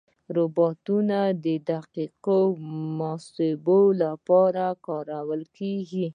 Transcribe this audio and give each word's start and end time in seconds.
روبوټونه 0.35 1.17
د 1.45 1.45
دقیقو 1.71 2.39
محاسبو 2.97 3.79
لپاره 4.03 4.65
کارېږي. 4.85 6.07